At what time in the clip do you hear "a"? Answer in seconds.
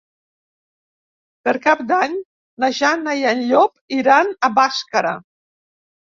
4.49-4.49